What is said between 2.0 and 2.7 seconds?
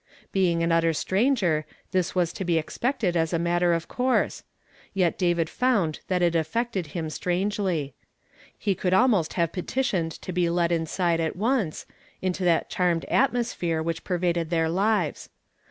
was to l)e